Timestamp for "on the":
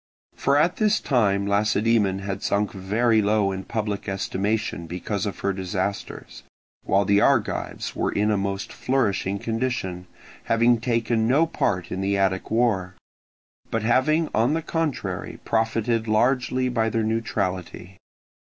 14.33-14.63